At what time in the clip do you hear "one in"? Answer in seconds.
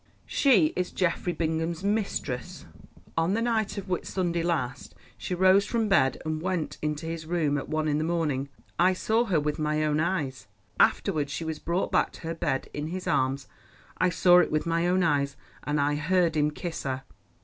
7.69-7.99